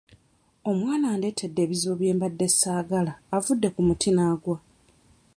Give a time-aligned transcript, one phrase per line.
[0.69, 4.57] Omwana andeetedde ebizibu bye mbadde ssaagala avudde ku muti n'aggwa.